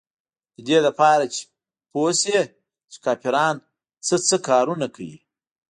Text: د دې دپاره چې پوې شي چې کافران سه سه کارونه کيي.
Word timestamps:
د 0.55 0.57
دې 0.67 0.77
دپاره 0.87 1.25
چې 1.33 1.41
پوې 1.91 2.11
شي 2.21 2.39
چې 2.91 2.97
کافران 3.05 3.55
سه 4.07 4.15
سه 4.29 4.37
کارونه 4.47 4.87
کيي. 4.95 5.17